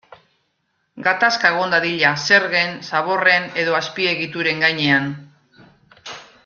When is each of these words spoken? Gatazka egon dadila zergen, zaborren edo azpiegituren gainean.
Gatazka 1.07 1.51
egon 1.55 1.75
dadila 1.75 2.13
zergen, 2.29 2.73
zaborren 2.93 3.45
edo 3.65 3.79
azpiegituren 3.81 4.65
gainean. 4.67 5.13